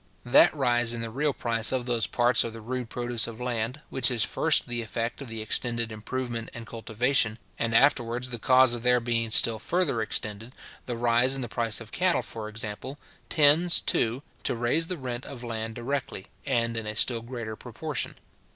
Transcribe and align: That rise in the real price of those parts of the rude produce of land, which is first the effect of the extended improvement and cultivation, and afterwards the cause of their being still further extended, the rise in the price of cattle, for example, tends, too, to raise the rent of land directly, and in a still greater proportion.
That 0.25 0.51
rise 0.55 0.95
in 0.95 1.01
the 1.01 1.11
real 1.11 1.31
price 1.31 1.71
of 1.71 1.85
those 1.85 2.07
parts 2.07 2.43
of 2.43 2.53
the 2.53 2.59
rude 2.61 2.89
produce 2.89 3.27
of 3.27 3.39
land, 3.39 3.81
which 3.91 4.09
is 4.09 4.23
first 4.23 4.67
the 4.67 4.81
effect 4.81 5.21
of 5.21 5.27
the 5.27 5.43
extended 5.43 5.91
improvement 5.91 6.49
and 6.55 6.65
cultivation, 6.65 7.37
and 7.59 7.75
afterwards 7.75 8.31
the 8.31 8.39
cause 8.39 8.73
of 8.73 8.81
their 8.81 8.99
being 8.99 9.29
still 9.29 9.59
further 9.59 10.01
extended, 10.01 10.55
the 10.87 10.97
rise 10.97 11.35
in 11.35 11.41
the 11.41 11.47
price 11.47 11.79
of 11.79 11.91
cattle, 11.91 12.23
for 12.23 12.49
example, 12.49 12.97
tends, 13.29 13.79
too, 13.79 14.23
to 14.41 14.55
raise 14.55 14.87
the 14.87 14.97
rent 14.97 15.23
of 15.27 15.43
land 15.43 15.75
directly, 15.75 16.25
and 16.47 16.75
in 16.77 16.87
a 16.87 16.95
still 16.95 17.21
greater 17.21 17.55
proportion. 17.55 18.15